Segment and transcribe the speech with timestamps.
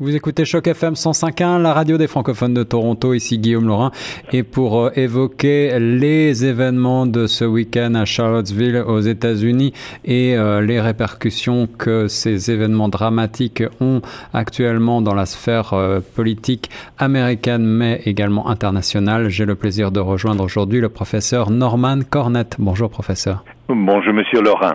[0.00, 3.92] Vous écoutez Choc FM 105.1, la radio des francophones de Toronto, ici Guillaume Laurin,
[4.32, 9.72] et pour euh, évoquer les événements de ce week-end à Charlottesville aux États-Unis
[10.04, 14.02] et euh, les répercussions que ces événements dramatiques ont
[14.32, 20.42] actuellement dans la sphère euh, politique américaine, mais également internationale, j'ai le plaisir de rejoindre
[20.42, 22.56] aujourd'hui le professeur Norman Cornette.
[22.58, 23.44] Bonjour professeur.
[23.68, 24.74] Bonjour monsieur Laurin.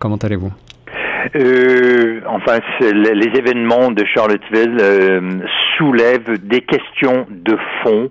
[0.00, 0.50] Comment allez-vous?
[1.36, 5.20] Euh, enfin, les événements de Charlottesville euh,
[5.76, 8.10] soulèvent des questions de fond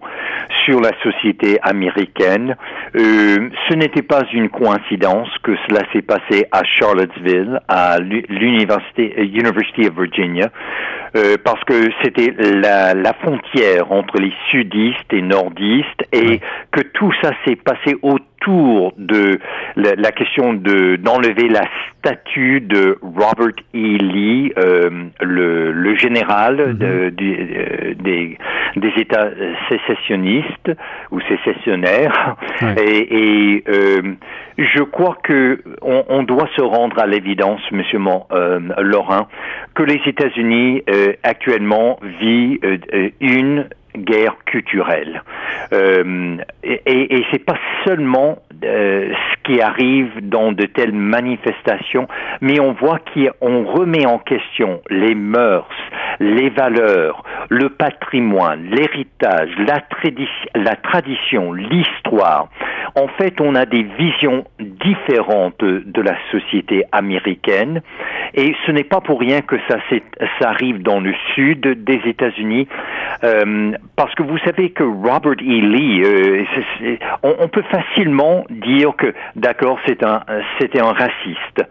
[0.66, 2.56] sur la société américaine.
[2.96, 9.88] Euh, ce n'était pas une coïncidence que cela s'est passé à Charlottesville, à l'université University
[9.88, 10.50] of Virginia,
[11.16, 16.40] euh, parce que c'était la, la, frontière entre les sudistes et nordistes et
[16.72, 19.40] que tout ça s'est passé autour de
[19.76, 21.64] la, la question de d'enlever la
[21.98, 23.98] statue de Robert E.
[23.98, 24.90] Lee, euh,
[25.22, 27.16] le, le, général de, mm-hmm.
[27.16, 28.38] de, des,
[28.76, 29.30] des États
[29.70, 30.72] sécessionnistes
[31.12, 32.36] ou sécessionnaires.
[32.78, 34.16] Et, et euh,
[34.58, 39.28] je crois que on, on, doit se rendre à l'évidence, Monsieur Mon, euh, Laurent,
[39.74, 45.24] que les États-Unis euh, actuellement vivent euh, une guerre culturelle.
[45.74, 52.08] Euh, et et c'est pas seulement euh, ce qui arrive dans de telles manifestations,
[52.42, 55.70] mais on voit qu'on remet en question les mœurs,
[56.20, 62.50] les valeurs, le patrimoine, l'héritage, la tradition, l'histoire.
[62.96, 67.82] En fait, on a des visions différentes de la société américaine
[68.34, 69.78] et ce n'est pas pour rien que ça,
[70.42, 72.68] arrive dans le sud des États-Unis
[73.24, 75.62] euh, parce que vous savez que Robert E.
[75.62, 76.46] Lee, euh,
[77.24, 81.68] on, peut facilement dire que d'accord, c'était un raciste.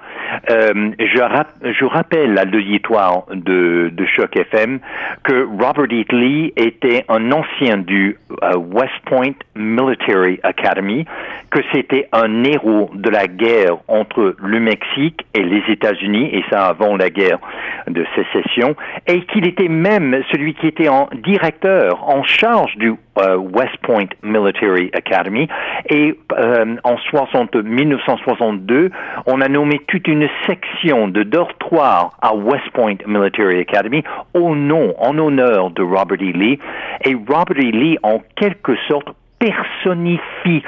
[0.50, 4.80] Euh, je, rappelle à l'auditoire de, de Choc FM
[5.24, 6.04] que Robert E.
[6.14, 8.18] Lee était un ancien du
[8.56, 11.06] West Point Military Academy,
[11.50, 16.66] que c'était un héros de la guerre entre le Mexique et les États-Unis, et ça
[16.66, 17.38] avant la guerre
[17.86, 18.76] de sécession,
[19.06, 24.08] et qu'il était même celui qui était en directeur, en charge du euh, West Point
[24.22, 25.48] Military Academy.
[25.88, 28.90] Et euh, en 60, 1962,
[29.26, 34.04] on a nommé toute une section de dortoir à West Point Military Academy
[34.34, 36.32] au nom, en honneur de Robert E.
[36.32, 36.58] Lee.
[37.04, 37.70] Et Robert E.
[37.70, 39.08] Lee, en quelque sorte,
[39.38, 40.62] personnifie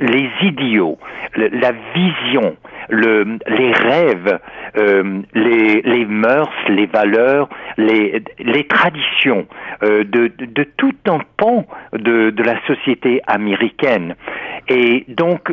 [0.00, 0.98] les idiots,
[1.36, 2.56] la vision,
[2.88, 4.38] le, les rêves,
[4.76, 8.22] euh, les, mœurs, les valeurs, les,
[8.68, 9.46] traditions
[9.82, 14.14] euh, de, de, tout un pan de, de la société américaine.
[14.68, 15.52] Et donc,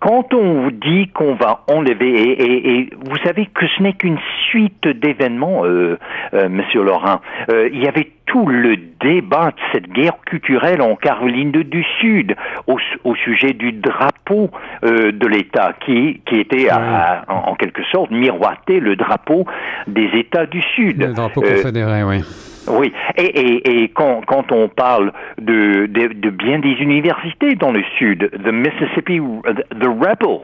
[0.00, 4.18] quand on vous dit qu'on va enlever, et, et, vous savez que ce n'est qu'une
[4.48, 5.98] suite d'événements, euh,
[6.34, 7.20] euh, Monsieur Laurent,
[7.50, 12.36] euh, il y avait tout le débat de cette guerre culturelle en Caroline du Sud
[12.66, 14.50] au, au sujet du drapeau
[14.84, 19.46] euh, de l'État qui, qui était à, en, en, quelque sorte miroité le drapeau
[19.86, 21.00] des États du Sud.
[21.00, 22.22] Le drapeau confédéré, oui.
[22.70, 27.82] Oui, et, et, et quand, quand, on parle de, de, bien des universités dans le
[27.96, 30.42] Sud, the Mississippi, the Rebels,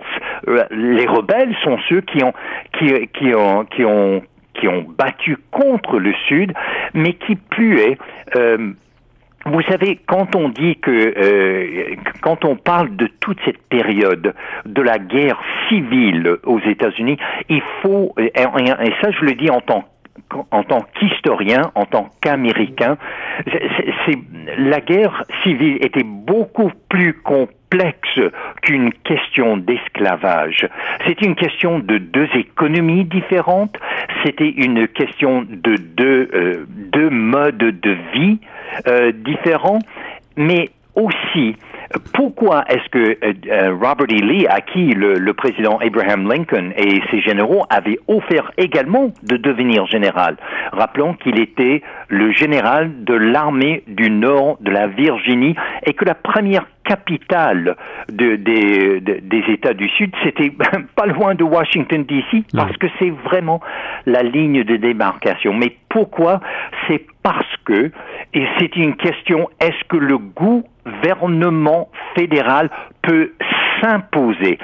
[0.48, 2.32] euh, les rebelles sont ceux qui ont,
[2.78, 4.22] qui, ont, qui ont,
[4.54, 6.52] qui ont battu contre le Sud,
[6.94, 7.98] mais qui est,
[8.36, 8.72] euh,
[9.46, 14.34] vous savez, quand on dit que, euh, quand on parle de toute cette période
[14.64, 17.18] de la guerre civile aux États-Unis,
[17.48, 19.84] il faut, et, et, ça je le dis en tant
[20.50, 22.96] en tant qu'historien, en tant qu'Américain,
[23.46, 24.18] c'est,
[24.58, 28.20] la guerre civile était beaucoup plus complexe
[28.62, 30.68] qu'une question d'esclavage.
[31.06, 33.76] C'était une question de deux économies différentes,
[34.24, 38.38] c'était une question de deux, euh, modes de vie
[38.86, 39.80] euh, différents,
[40.36, 41.56] mais aussi
[42.12, 44.20] pourquoi est-ce que euh, euh, Robert E.
[44.20, 49.86] Lee, à qui le, président Abraham Lincoln et ses généraux avaient offert également de devenir
[49.86, 50.36] général?
[50.72, 55.54] Rappelons qu'il était le général de l'armée du nord de la Virginie
[55.84, 57.76] et que la première capitale
[58.08, 60.52] de, des, des États du Sud, c'était
[60.96, 63.60] pas loin de Washington, D.C., parce que c'est vraiment
[64.06, 65.54] la ligne de démarcation.
[65.54, 66.40] Mais pourquoi?
[66.86, 67.90] C'est parce que,
[68.34, 72.70] et c'est une question, est-ce que le gouvernement fédéral
[73.02, 73.32] peut
[73.80, 74.58] s'imposer,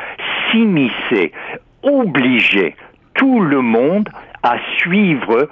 [0.51, 1.33] s'immiscer,
[1.83, 2.77] obliger
[3.15, 4.09] tout le monde
[4.43, 5.49] à suivre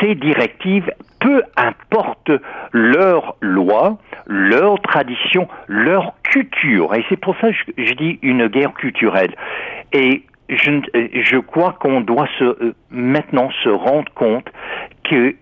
[0.00, 2.30] ces directives, peu importe
[2.72, 6.94] leur loi, leur tradition, leur culture.
[6.94, 9.34] Et c'est pour ça que je, dis une guerre culturelle.
[9.92, 14.48] Et je, crois qu'on doit euh, maintenant se rendre compte
[15.04, 15.34] que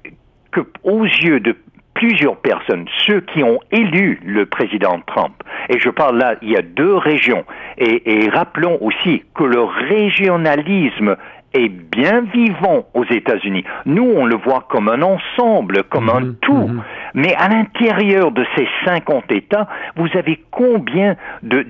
[0.84, 1.54] aux yeux de
[1.96, 5.34] plusieurs personnes, ceux qui ont élu le président Trump,
[5.70, 7.44] et je parle là, il y a deux régions,
[7.78, 11.16] et, rappelons aussi que le régionalisme
[11.56, 13.64] est bien vivant aux États-Unis.
[13.84, 16.68] Nous, on le voit comme un ensemble, comme un mhm, tout.
[16.68, 16.82] Mhm.
[17.14, 21.62] Mais à l'intérieur de ces 50 États, vous avez combien de,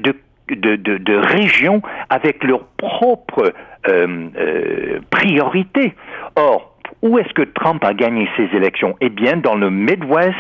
[0.49, 3.53] de, régions avec leurs propres
[3.89, 5.95] euh, euh, priorités?
[6.37, 8.97] Or, où est-ce que Trump a gagné ses élections?
[9.01, 10.37] Eh bien, dans le Midwest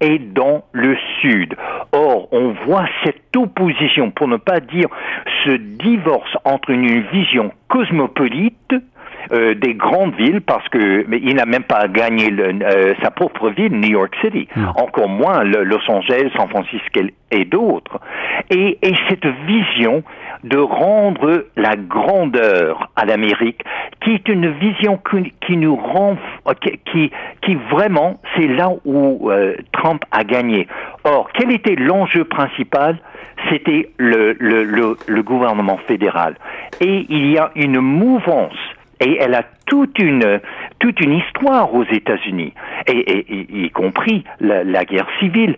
[0.00, 1.54] et dans le Sud.
[1.92, 4.88] Or, on voit cette opposition, pour ne pas dire
[5.44, 8.74] ce divorce entre une vision cosmopolite
[9.32, 13.50] euh, des grandes villes parce que mais il n'a même pas gagné euh, sa propre
[13.50, 17.00] ville, New York City, encore moins Los Angeles, San Francisco
[17.30, 18.00] et d'autres.
[18.50, 20.02] Et, et cette vision
[20.42, 23.62] de rendre la grandeur à l'Amérique,
[24.02, 24.98] qui est une vision
[25.46, 26.16] qui, nous rend,
[26.90, 27.10] qui,
[27.42, 30.66] qui, vraiment, c'est là où euh, Trump a gagné.
[31.04, 32.98] Or, quel était l'enjeu principal?
[33.48, 36.36] C'était le, le, le, le gouvernement fédéral.
[36.80, 38.58] Et il y a une mouvance
[39.00, 40.40] et elle a toute une
[40.78, 42.54] toute une histoire aux États-Unis,
[42.86, 45.56] et, y compris la, la guerre civile.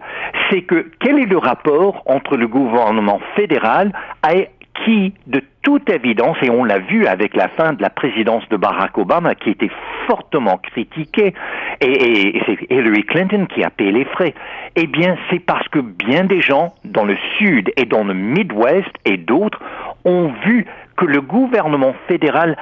[0.50, 3.92] C'est que quel est le rapport entre le gouvernement fédéral
[4.32, 4.48] et
[4.84, 8.56] qui, de toute évidence, et on l'a vu avec la fin de la présidence de
[8.56, 9.70] Barack Obama, qui était
[10.06, 11.34] fortement critiquée,
[11.80, 14.34] et, et c'est Hillary Clinton qui a payé les frais,
[14.74, 18.90] eh bien, c'est parce que bien des gens dans le Sud et dans le Midwest
[19.04, 19.60] et d'autres
[20.04, 20.66] ont vu
[20.96, 22.56] que le gouvernement fédéral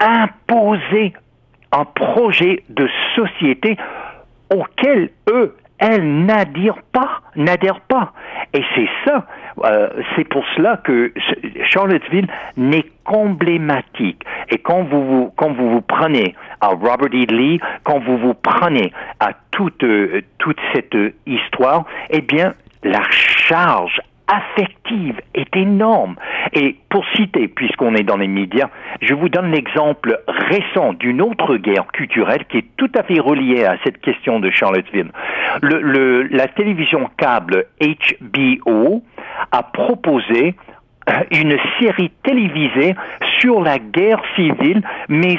[0.00, 1.12] imposer
[1.72, 3.76] un projet de société
[4.50, 8.12] auquel eux, elles n'adhèrent pas, n'adhèrent pas.
[8.52, 9.26] Et c'est ça,
[9.64, 11.12] euh, c'est pour cela que
[11.70, 12.26] Charlottesville
[12.56, 14.22] n'est qu'emblématique.
[14.50, 17.32] Et quand vous, vous, quand vous vous prenez à Robert E.
[17.32, 24.00] Lee, quand vous vous prenez à toute, euh, toute cette histoire, eh bien, la charge
[24.30, 26.16] affective est énorme.
[26.52, 28.68] Et pour citer, puisqu'on est dans les médias,
[29.02, 33.64] je vous donne l'exemple récent d'une autre guerre culturelle qui est tout à fait reliée
[33.64, 35.10] à cette question de Charlottesville.
[35.62, 39.02] Le, la télévision câble HBO
[39.52, 40.54] a proposé
[41.32, 42.94] une série télévisée
[43.40, 45.38] sur la guerre civile, mais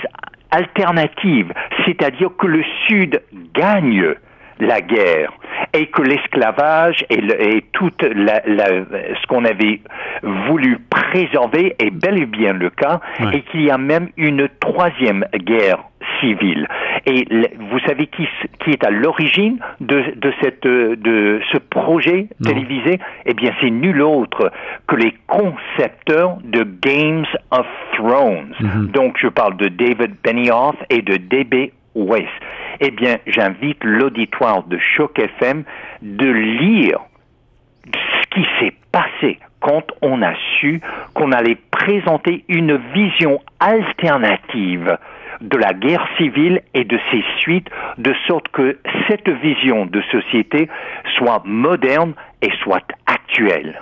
[0.52, 1.54] alternative,
[1.86, 3.22] c'est-à-dire que le Sud
[3.54, 4.16] gagne
[4.60, 5.32] la guerre
[5.74, 9.82] et que l'esclavage et, et, tout la, ce qu'on avait
[10.22, 13.00] voulu préserver est bel et bien le cas
[13.34, 15.80] et qu'il y a même une troisième guerre
[16.20, 16.68] civile.
[17.06, 17.26] Et
[17.72, 18.28] vous savez qui,
[18.64, 23.00] qui est à l'origine de, de, cette, de ce projet télévisé?
[23.26, 24.52] Eh bien, c'est nul autre
[24.88, 28.54] que les concepteurs de Games of Thrones.
[28.60, 28.92] Mm-hmm.
[28.92, 31.72] Donc, je parle de David Benioff et de D.B.
[31.96, 32.30] Weiss
[32.82, 35.64] eh bien, j'invite l'auditoire de Choc FM
[36.02, 37.00] de lire
[37.86, 40.82] ce qui s'est passé quand on a su
[41.14, 44.98] qu'on allait présenter une vision alternative
[45.42, 50.68] de la guerre civile et de ses suites, de sorte que cette vision de société
[51.18, 53.82] soit moderne et soit actuelle.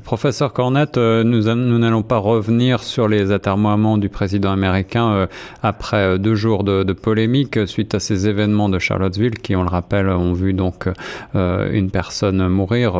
[0.00, 1.42] Professeur Cornette, euh, nous,
[1.78, 5.26] n'allons pas revenir sur les atermoiements du président américain euh,
[5.62, 9.62] après euh, deux jours de, de, polémique suite à ces événements de Charlottesville qui, on
[9.62, 10.88] le rappelle, ont vu donc
[11.34, 12.96] une personne mourir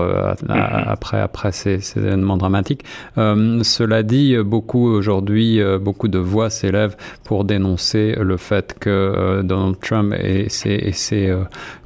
[0.47, 2.85] après, après ces, ces, événements dramatiques.
[3.17, 10.15] cela dit, beaucoup aujourd'hui, beaucoup de voix s'élèvent pour dénoncer le fait que Donald Trump
[10.19, 11.35] et ses, et ses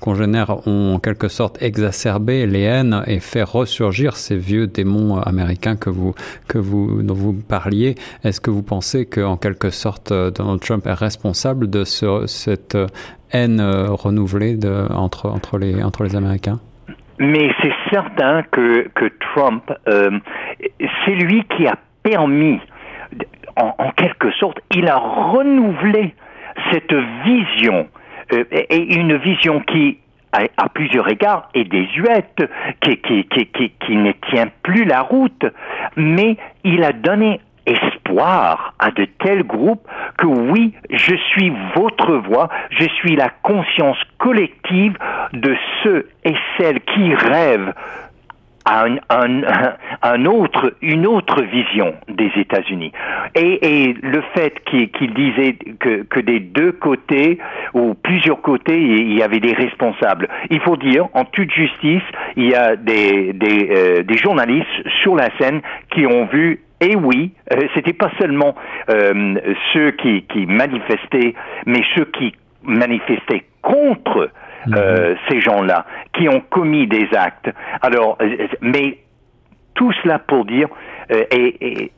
[0.00, 5.76] congénères ont en quelque sorte exacerbé les haines et fait ressurgir ces vieux démons américain
[5.76, 6.14] que vous,
[6.48, 7.94] que vous, dont vous parliez.
[8.24, 12.74] Est-ce que vous pensez qu'en quelque sorte euh, Donald Trump est responsable de ce, cette
[12.74, 12.86] euh,
[13.32, 14.58] haine euh, renouvelée
[14.90, 16.60] entre, entre, les, entre les Américains?
[17.18, 22.60] Mais c'est certain que, que Trump, c'est lui qui a permis,
[23.56, 26.14] en, quelque sorte, il a renouvelé
[26.70, 27.88] cette vision,
[28.50, 29.98] et une vision qui
[30.33, 32.42] à, plusieurs égards est désuète,
[32.80, 35.47] qui, qui, ne tient plus la route,
[35.97, 39.87] mais il a donné espoir à de tels groupes
[40.18, 44.97] que oui, je suis votre voix, je suis la conscience collective
[45.33, 47.73] de ceux et celles qui rêvent
[48.66, 49.42] un, un,
[50.02, 52.92] un, autre, une autre vision des États-Unis.
[53.35, 57.38] Et, et, le fait qu'il disait que, que, des deux côtés
[57.75, 60.28] ou plusieurs côtés, il y avait des responsables.
[60.50, 62.02] Il faut dire, en toute justice,
[62.37, 64.66] il y a des, des, euh, des journalistes
[65.02, 68.54] sur la scène qui ont vu et oui, euh, c'était pas seulement
[68.90, 69.37] euh,
[69.73, 74.30] ceux qui, qui manifestaient, mais ceux qui manifestaient contre
[74.75, 77.50] euh, ces gens-là qui ont commis des actes.
[77.82, 78.18] Alors,
[78.61, 78.99] mais
[79.75, 80.68] tout cela pour dire,
[81.11, 81.92] et,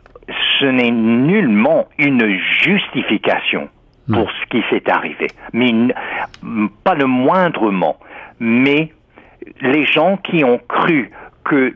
[0.61, 3.69] ce n'est nullement une justification
[4.13, 5.73] pour ce qui s'est arrivé, mais
[6.85, 7.97] pas le moindrement.
[8.41, 8.93] Mais
[9.61, 11.11] les gens qui ont cru
[11.45, 11.75] que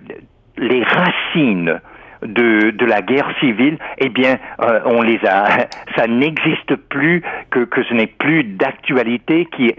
[0.57, 1.81] les racines
[2.23, 7.61] de, de la guerre civile, eh bien, euh, on les a, ça n'existe plus, que,
[7.61, 9.73] que ce n'est plus d'actualité, qui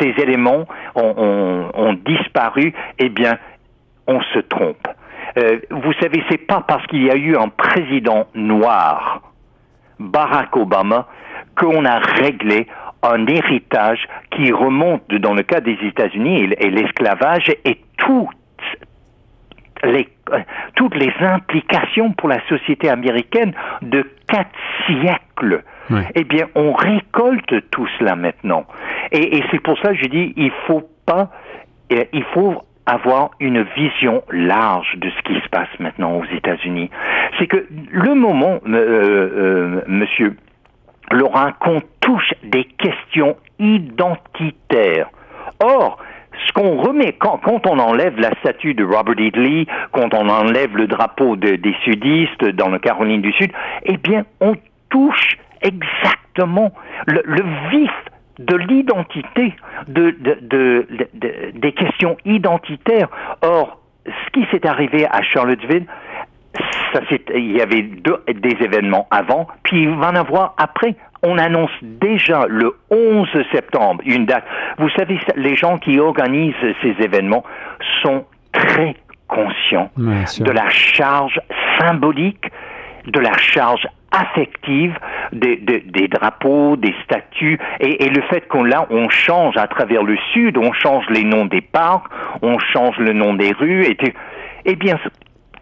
[0.00, 3.38] ces éléments ont, ont, ont, disparu, eh bien,
[4.06, 4.88] on se trompe.
[5.38, 9.22] Euh, vous savez, c'est pas parce qu'il y a eu un président noir,
[9.98, 11.06] Barack Obama,
[11.56, 12.66] qu'on a réglé
[13.02, 18.28] un héritage qui remonte, dans le cas des États-Unis, et l'esclavage et tout
[19.84, 20.08] les,
[20.74, 23.52] toutes les implications pour la société américaine
[23.82, 24.50] de quatre
[24.86, 25.62] siècles.
[26.14, 28.64] Eh bien, on récolte tout cela maintenant.
[29.12, 31.30] Et, c'est pour ça que je dis, il faut pas,
[31.92, 36.90] euh, il faut avoir une vision large de ce qui se passe maintenant aux États-Unis.
[37.38, 40.36] C'est que le moment, euh, euh, Monsieur
[41.10, 45.10] Laurent, qu'on touche des questions identitaires.
[45.62, 45.98] Or,
[46.46, 49.30] ce qu'on remet, quand, on enlève la statue de Robert E.
[49.34, 53.52] Lee, quand on enlève le drapeau de, des sudistes dans la Caroline du Sud,
[53.84, 54.54] eh bien, on
[54.88, 56.72] touche exactement
[57.06, 57.90] le, le vif
[58.40, 59.54] de l'identité,
[59.86, 60.86] de, de, de,
[61.54, 63.08] des questions identitaires.
[63.42, 65.86] Or, ce qui s'est arrivé à Charlottesville,
[66.92, 67.00] ça,
[67.34, 71.70] il y avait deux, des événements avant, puis il va en avoir après on annonce
[71.82, 74.44] déjà le 11 septembre une date.
[74.78, 77.44] Vous savez, les gens qui organisent ces événements
[78.02, 78.96] sont très
[79.28, 81.40] conscients de la charge
[81.78, 82.50] symbolique,
[83.06, 84.98] de la charge affective
[85.32, 90.72] des, drapeaux, des statues, et, le fait qu'on on change à travers le sud, on
[90.72, 92.06] change les noms des parcs,
[92.42, 93.96] on change le nom des rues, et,
[94.64, 94.98] eh bien,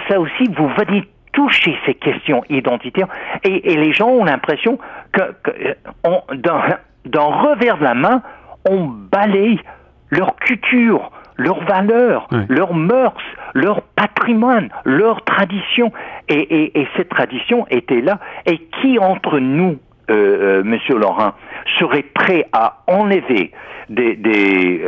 [0.08, 3.08] ça aussi, vous venez toucher ces questions identitaires.
[3.44, 4.78] Et, les gens ont l'impression
[5.12, 5.76] que, que
[6.24, 8.22] d'un revers de la main,
[8.68, 9.60] on balaye
[10.10, 13.14] leur culture, leurs valeurs, leurs mœurs,
[13.54, 15.92] leur patrimoine, leur tradition.
[16.28, 18.18] Et, et, cette tradition était là.
[18.44, 19.78] Et qui entre nous,
[20.10, 20.14] euh,
[20.60, 21.32] euh, Monsieur Laurent,
[21.78, 23.52] serait prêt à enlever
[23.88, 24.82] des, des,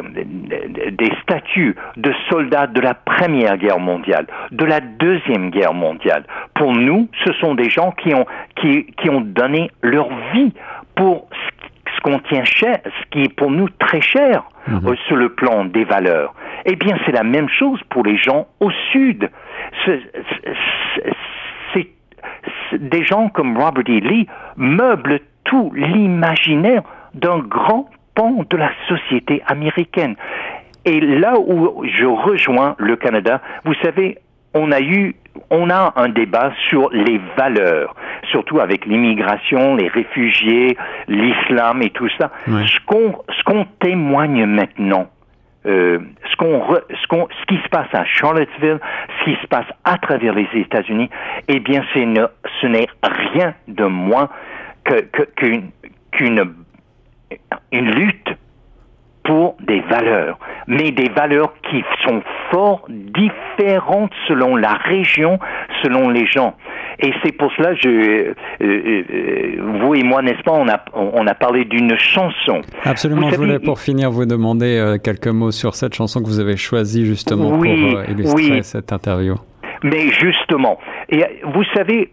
[0.90, 6.24] des, statuts de soldats de la Première Guerre mondiale, de la Deuxième Guerre mondiale?
[6.54, 8.26] Pour nous, ce sont des gens qui ont,
[8.56, 10.52] qui, qui ont donné leur vie
[10.96, 11.59] pour ce
[12.00, 14.86] qu'on tient cher, ce qui est pour nous très cher mhm.
[14.86, 16.34] euh, sur le plan des valeurs.
[16.64, 19.30] Eh bien, c'est la même chose pour les gens au Sud.
[19.84, 20.00] C'est
[22.72, 24.00] des gens comme Robert E.
[24.00, 24.26] Lee
[24.56, 26.82] meublent tout l'imaginaire
[27.14, 30.16] d'un grand pan de la société américaine.
[30.84, 34.18] Et là où je rejoins le Canada, vous savez,
[34.54, 35.14] on a eu,
[35.50, 37.94] on a un débat sur les valeurs,
[38.30, 40.76] surtout avec l'immigration, les réfugiés,
[41.08, 42.30] l'islam et tout ça.
[42.46, 45.08] Ce qu'on, ce qu'on témoigne maintenant,
[45.66, 45.98] euh,
[46.30, 48.78] ce, qu'on ce, qu'on ce qui se passe à Charlottesville,
[49.18, 51.10] ce qui se passe à travers les États-Unis,
[51.48, 52.06] eh bien, c'est
[52.60, 54.28] ce n'est rien de moins
[54.84, 55.00] que,
[55.36, 55.70] qu'une,
[56.12, 56.54] qu'une
[57.72, 58.28] une lutte
[59.24, 65.38] pour des valeurs, mais des valeurs qui sont fort différentes selon la région,
[65.82, 66.54] selon les gens.
[66.98, 71.26] Et c'est pour cela, je, euh, euh, vous et moi, n'est-ce pas, on a, on
[71.26, 72.60] a parlé d'une chanson.
[72.84, 76.40] Absolument, je voulais pour finir vous demander euh, quelques mots sur cette chanson que vous
[76.40, 79.34] avez choisie justement pour illustrer cette interview.
[79.82, 81.24] Mais justement, et
[81.54, 82.10] vous savez,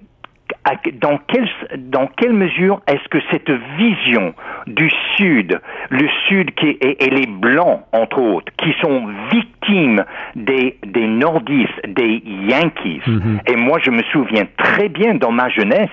[1.02, 4.34] dans quelle, dans quelle mesure est-ce que cette vision
[4.68, 10.04] du Sud, le Sud qui est, et, les Blancs, entre autres, qui sont victimes
[10.36, 13.42] des, des nordistes, des Yankees, mhm.
[13.48, 15.90] et moi je me souviens très bien dans ma jeunesse,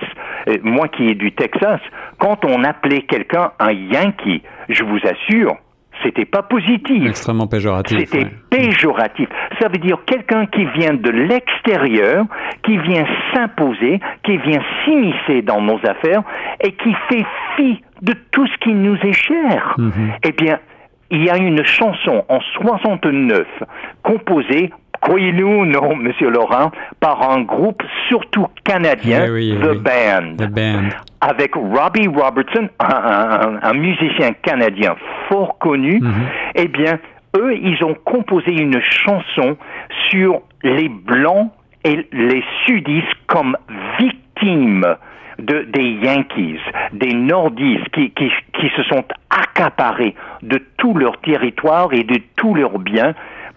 [0.47, 1.79] euh, moi qui est du Texas,
[2.19, 5.57] quand on appelait quelqu'un un Yankee, je vous assure,
[6.05, 7.07] c'était pas positif.
[7.07, 7.97] Extrêmement péjoratif.
[7.99, 9.27] C'était péjoratif.
[9.59, 12.25] Ça veut dire quelqu'un qui vient de l'extérieur,
[12.63, 16.23] qui vient s'imposer, qui vient s'immiscer dans nos affaires
[16.61, 19.75] et qui fait fi de tout ce qui nous est cher.
[19.77, 20.13] Mhm.
[20.23, 20.59] Eh bien,
[21.11, 23.45] il y a une chanson en 69
[24.03, 24.71] composée
[25.05, 30.89] croyez-nous, non, Monsieur Laurent, par un groupe surtout canadien, eh eh The, Band, The, Band,
[31.21, 34.95] avec Robbie Robertson, un, musicien canadien
[35.29, 35.99] fort connu.
[35.99, 36.11] Mm-hmm.
[36.55, 36.99] Eh bien,
[37.37, 39.57] eux, ils ont composé une chanson
[40.09, 41.51] sur les Blancs
[41.83, 43.55] et les Sudistes comme
[43.99, 44.87] victimes
[45.37, 46.61] de, des Yankees,
[46.93, 52.55] des Nordistes qui, qui, qui se sont accaparés de tout leur territoire et de tous
[52.55, 53.13] leurs biens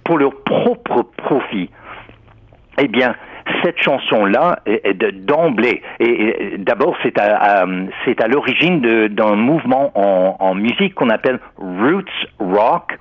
[0.08, 1.68] pour leur propre profit.
[2.78, 3.14] Eh bien,
[3.62, 4.60] cette chanson-là,
[5.26, 7.66] d'emblée, et, d'abord c'est à,
[8.26, 12.98] l'origine d'un mouvement en, musique qu'on appelle roots rock.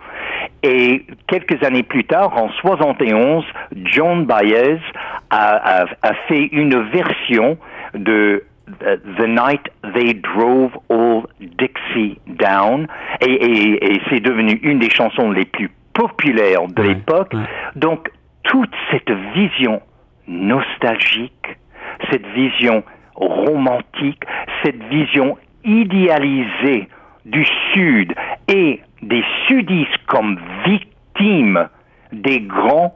[0.64, 3.46] Et quelques années plus tard, en 71,
[3.86, 4.80] John Baez
[5.30, 5.86] a,
[6.28, 7.58] fait une version
[7.94, 8.44] de
[9.18, 9.62] The Night
[9.94, 12.86] They Drove All Dixie Down,
[13.22, 17.34] et, et c'est devenu une des chansons les plus populaires de l'époque.
[17.76, 18.10] Donc,
[18.44, 19.82] toute cette vision
[20.28, 21.58] nostalgique,
[22.12, 22.84] cette vision
[23.16, 24.24] romantique,
[24.64, 26.88] cette vision idéalisée
[27.26, 28.14] du Sud
[28.48, 31.68] et des sudistes comme victimes
[32.12, 32.96] des grands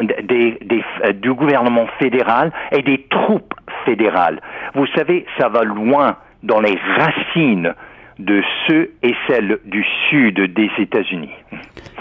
[0.00, 3.54] des, des, euh, du gouvernement fédéral et des troupes
[3.84, 4.40] fédérales.
[4.74, 7.74] Vous savez, ça va loin dans les racines
[8.18, 11.32] de ceux et celles du sud des États-Unis.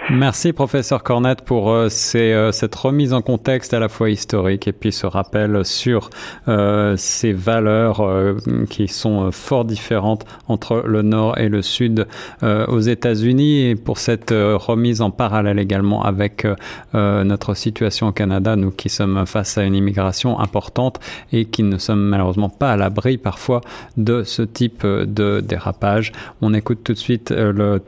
[0.10, 4.74] Merci professeur Cornette pour euh, euh, cette remise en contexte à la fois historique et
[4.74, 6.10] puis ce rappel sur
[6.50, 8.36] euh, ces valeurs euh,
[8.70, 12.06] qui sont fort différentes entre le nord et le sud
[12.42, 16.46] aux États-Unis et pour cette remise en parallèle également avec
[16.94, 21.00] notre situation au Canada, nous qui sommes face à une immigration importante
[21.32, 23.62] et qui ne sommes malheureusement pas à l'abri parfois
[23.98, 26.12] de ce type de dérapage.
[26.42, 27.82] On écoute tout de suite le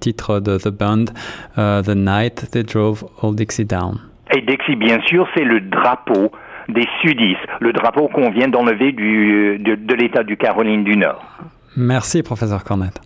[0.00, 1.06] titre de The Band.
[1.58, 3.98] Uh, the Night They Drove Old Dixie Down.
[4.32, 6.30] Et Dixie, bien sûr, c'est le drapeau
[6.68, 11.20] des sudistes, le drapeau qu'on vient d'enlever du, de, de l'État du Caroline du Nord.
[11.76, 13.00] Merci, professeur Cornette.